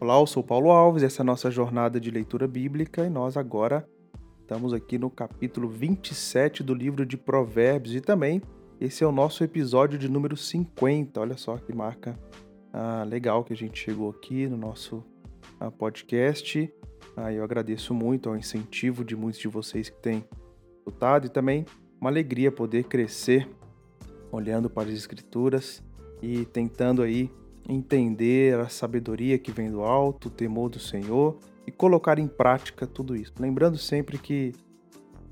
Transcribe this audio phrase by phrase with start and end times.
[0.00, 3.36] Olá, eu sou Paulo Alves, essa é a nossa jornada de leitura bíblica e nós
[3.36, 3.88] agora
[4.40, 8.42] estamos aqui no capítulo 27 do livro de Provérbios e também
[8.80, 11.20] esse é o nosso episódio de número 50.
[11.20, 12.18] Olha só que marca
[12.72, 15.02] ah, legal que a gente chegou aqui no nosso
[15.60, 16.70] ah, podcast.
[17.16, 20.24] Ah, eu agradeço muito ao incentivo de muitos de vocês que têm
[20.76, 21.64] escutado e também
[22.00, 23.48] uma alegria poder crescer
[24.32, 25.82] olhando para as escrituras
[26.20, 27.30] e tentando aí
[27.68, 32.86] entender a sabedoria que vem do alto, o temor do Senhor e colocar em prática
[32.86, 33.32] tudo isso.
[33.38, 34.52] Lembrando sempre que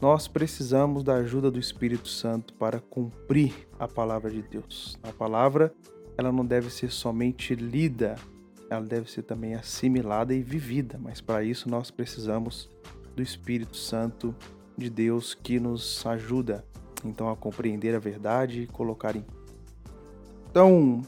[0.00, 4.98] nós precisamos da ajuda do Espírito Santo para cumprir a palavra de Deus.
[5.02, 5.72] A palavra,
[6.16, 8.16] ela não deve ser somente lida,
[8.68, 12.68] ela deve ser também assimilada e vivida, mas para isso nós precisamos
[13.14, 14.34] do Espírito Santo
[14.76, 16.64] de Deus que nos ajuda
[17.04, 19.24] então a compreender a verdade e colocar em
[20.52, 21.00] então,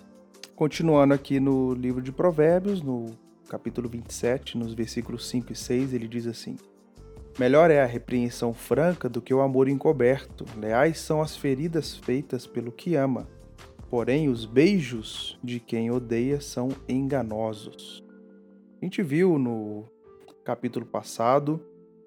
[0.55, 3.07] continuando aqui no livro de Provérbios, no
[3.49, 6.57] capítulo 27, nos versículos 5 e 6, ele diz assim:
[7.39, 10.45] Melhor é a repreensão franca do que o amor encoberto.
[10.57, 13.27] Leais são as feridas feitas pelo que ama.
[13.91, 18.05] Porém, os beijos de quem odeia são enganosos.
[18.81, 19.85] A gente viu no
[20.45, 21.61] capítulo passado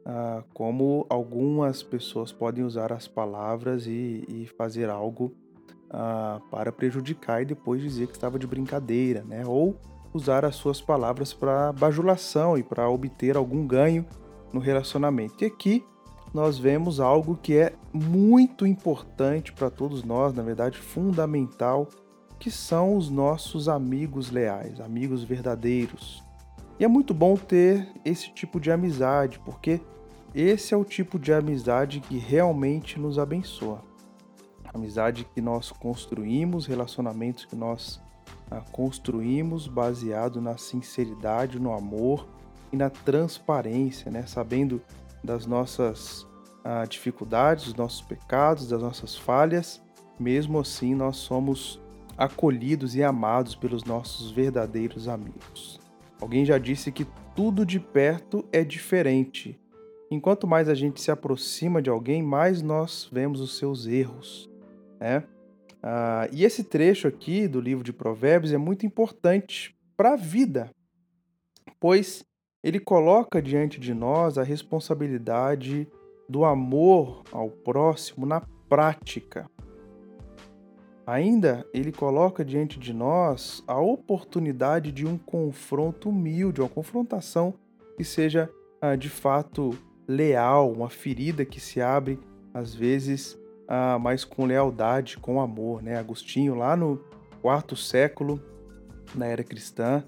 [0.05, 5.35] ah, como algumas pessoas podem usar as palavras e, e fazer algo
[5.89, 9.43] ah, para prejudicar e depois dizer que estava de brincadeira, né?
[9.45, 9.75] Ou
[10.13, 14.05] usar as suas palavras para bajulação e para obter algum ganho
[14.52, 15.44] no relacionamento.
[15.44, 15.83] E aqui
[16.33, 21.88] nós vemos algo que é muito importante para todos nós, na verdade fundamental,
[22.39, 26.23] que são os nossos amigos leais, amigos verdadeiros.
[26.79, 29.81] E é muito bom ter esse tipo de amizade, porque
[30.35, 33.81] esse é o tipo de amizade que realmente nos abençoa.
[34.73, 38.01] Amizade que nós construímos, relacionamentos que nós
[38.49, 42.27] ah, construímos baseado na sinceridade, no amor
[42.71, 44.25] e na transparência, né?
[44.25, 44.81] Sabendo
[45.23, 46.27] das nossas
[46.63, 49.81] ah, dificuldades, dos nossos pecados, das nossas falhas,
[50.19, 51.79] mesmo assim nós somos
[52.17, 55.79] acolhidos e amados pelos nossos verdadeiros amigos.
[56.19, 59.59] Alguém já disse que tudo de perto é diferente,
[60.09, 64.50] Enquanto mais a gente se aproxima de alguém, mais nós vemos os seus erros.
[65.00, 65.24] Né?
[65.81, 70.69] Ah, e esse trecho aqui do livro de Provérbios é muito importante para a vida,
[71.80, 72.24] pois
[72.63, 75.88] ele coloca diante de nós a responsabilidade
[76.28, 79.50] do amor ao próximo na prática.
[81.06, 87.53] Ainda ele coloca diante de nós a oportunidade de um confronto humilde, uma confrontação
[87.96, 88.50] que seja
[88.81, 89.72] ah, de fato
[90.07, 92.19] leal, uma ferida que se abre
[92.53, 95.97] às vezes ah, mas com lealdade, com amor, né?
[95.97, 97.01] Agostinho lá no
[97.41, 98.41] quarto século
[99.16, 100.03] na era cristã,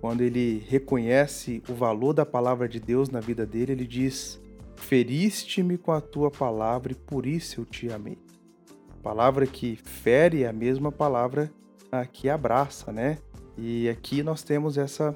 [0.00, 4.40] quando ele reconhece o valor da palavra de Deus na vida dele, ele diz:
[4.76, 8.18] "Feriste-me com a tua palavra e por isso eu te amei".
[8.90, 11.50] A palavra que fere é a mesma palavra
[11.90, 13.18] ah, que abraça, né?
[13.56, 15.14] E aqui nós temos essa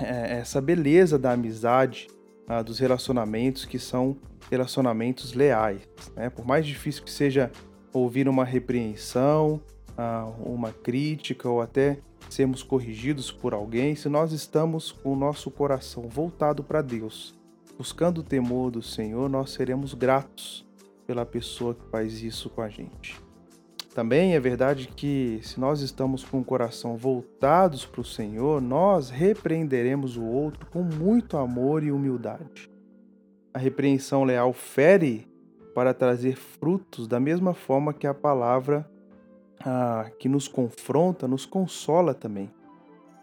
[0.00, 2.08] é, essa beleza da amizade
[2.48, 4.16] ah, dos relacionamentos que são
[4.50, 5.82] relacionamentos leais.
[6.16, 6.28] Né?
[6.28, 7.50] Por mais difícil que seja
[7.92, 9.60] ouvir uma repreensão,
[9.96, 15.50] ah, uma crítica ou até sermos corrigidos por alguém, se nós estamos com o nosso
[15.50, 17.34] coração voltado para Deus,
[17.76, 20.66] buscando o temor do Senhor, nós seremos gratos
[21.06, 23.20] pela pessoa que faz isso com a gente.
[23.94, 29.10] Também é verdade que, se nós estamos com o coração voltados para o Senhor, nós
[29.10, 32.69] repreenderemos o outro com muito amor e humildade.
[33.52, 35.26] A repreensão leal fere
[35.74, 38.88] para trazer frutos, da mesma forma que a palavra
[39.64, 42.50] ah, que nos confronta nos consola também.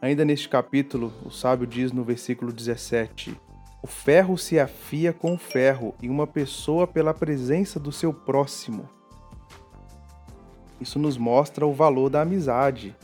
[0.02, 3.36] Ainda neste capítulo, o sábio diz no versículo 17:
[3.82, 8.88] O ferro se afia com o ferro, e uma pessoa pela presença do seu próximo.
[10.80, 12.96] Isso nos mostra o valor da amizade,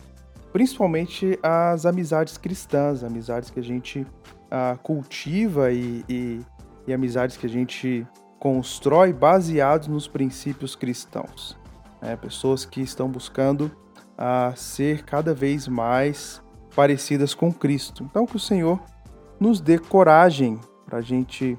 [0.51, 4.05] principalmente as amizades cristãs, amizades que a gente
[4.51, 6.39] ah, cultiva e, e,
[6.87, 8.05] e amizades que a gente
[8.39, 11.57] constrói baseados nos princípios cristãos.
[12.01, 12.15] Né?
[12.15, 13.71] Pessoas que estão buscando
[14.17, 16.41] a ser cada vez mais
[16.75, 18.03] parecidas com Cristo.
[18.03, 18.79] Então, que o Senhor
[19.39, 21.57] nos dê coragem para a gente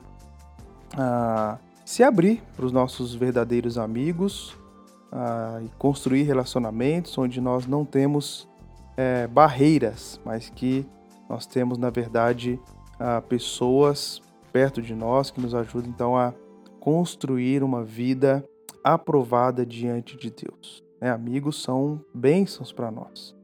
[0.97, 4.57] ah, se abrir para os nossos verdadeiros amigos,
[5.63, 8.49] e construir relacionamentos onde nós não temos
[8.97, 10.85] é, barreiras, mas que
[11.29, 12.61] nós temos, na verdade,
[13.29, 14.21] pessoas
[14.55, 16.33] perto de nós que nos ajudam então a
[16.79, 18.45] construir uma vida
[18.85, 20.81] aprovada diante de Deus.
[21.01, 21.11] Né?
[21.11, 23.35] Amigos são bênçãos para nós.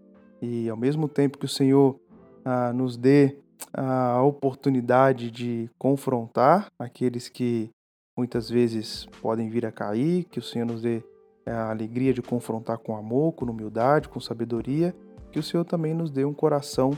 [0.41, 1.99] E ao mesmo tempo que o Senhor
[2.45, 3.37] ah, nos dê
[3.75, 7.71] a oportunidade de confrontar aqueles que
[8.17, 11.03] muitas vezes podem vir a cair, que o Senhor nos dê
[11.45, 14.95] a alegria de confrontar com amor, com humildade, com sabedoria,
[15.33, 16.97] que o Senhor também nos dê um coração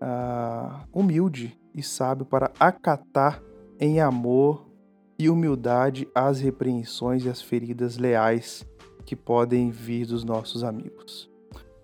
[0.00, 3.40] ah, humilde e sábio para acatar
[3.82, 4.64] em amor
[5.18, 8.64] e humildade as repreensões e as feridas leais
[9.04, 11.28] que podem vir dos nossos amigos.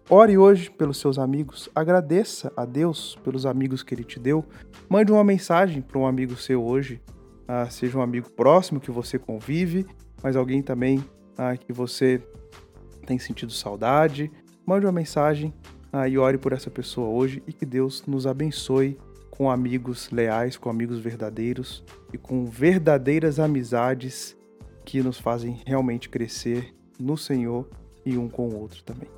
[0.09, 4.45] Ore hoje pelos seus amigos, agradeça a Deus pelos amigos que Ele te deu.
[4.89, 7.03] Mande uma mensagem para um amigo seu hoje,
[7.49, 9.85] ah, seja um amigo próximo que você convive,
[10.23, 11.05] mas alguém também
[11.37, 12.23] ah, que você
[13.07, 14.31] tem sentido saudade.
[14.65, 15.53] Mande uma mensagem
[15.93, 18.97] ah, e ore por essa pessoa hoje e que Deus nos abençoe
[19.39, 24.37] com amigos leais, com amigos verdadeiros e com verdadeiras amizades
[24.85, 27.71] que nos fazem realmente crescer no Senhor
[28.05, 29.18] e um com o outro também.